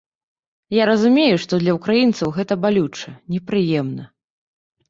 [0.75, 4.03] Я разумею, што для ўкраінцаў гэта балюча, непрыемна.